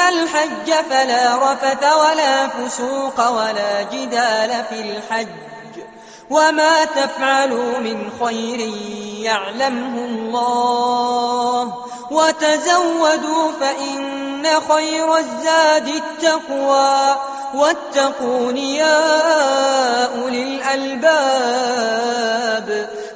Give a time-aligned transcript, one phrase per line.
[0.00, 5.28] الحج فلا رفث ولا فسوق ولا جدال في الحج
[6.30, 8.60] وما تفعلوا من خير
[9.24, 11.74] يعلمه الله
[12.10, 17.16] وتزودوا فإن خير الزاد التقوى
[17.54, 22.22] واتقون يا أولي الألباب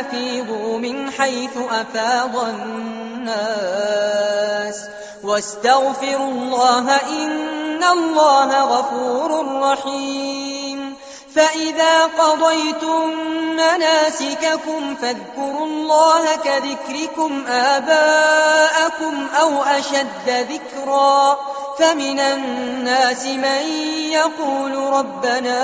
[0.00, 3.68] أفيضوا من حيث أفاض الناس
[5.24, 10.94] واستغفروا الله إن الله غفور رحيم
[11.34, 13.10] فإذا قضيتم
[13.52, 21.38] مناسككم فاذكروا الله كذكركم آباءكم أو أشد ذكرا
[21.78, 23.62] فمن الناس من
[24.10, 25.58] يقول ربنا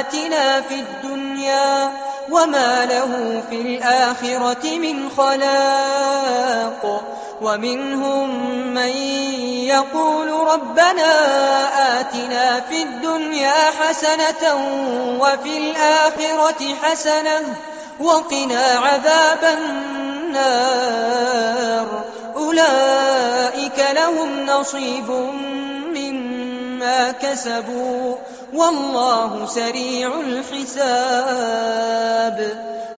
[0.00, 1.92] آتنا في الدنيا
[2.30, 7.02] وما له في الآخرة من خلاق
[7.42, 8.28] ومنهم
[8.74, 8.96] من
[9.68, 11.12] يقول ربنا
[12.00, 14.54] آتنا في الدنيا حسنة
[15.20, 17.56] وفي الآخرة حسنة
[18.00, 20.94] وقنا عذاب النار
[22.36, 25.10] أولئك لهم نصيب
[25.94, 28.16] مما كسبوا
[28.54, 30.74] والله سريع الحساب.